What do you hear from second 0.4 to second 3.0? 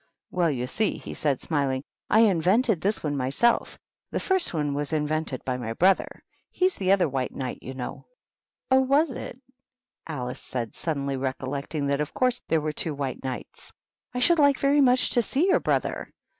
you see," he said, smiling," I invented